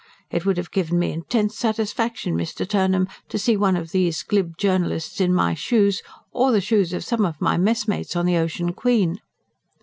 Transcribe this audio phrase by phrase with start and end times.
[0.31, 2.67] It would have given me intense satisfaction, Mr.
[2.67, 7.03] Turnham, to see one of those glib journalists in my shoes, or the shoes of
[7.05, 9.19] some of my messmates on the OCEAN QUEEN.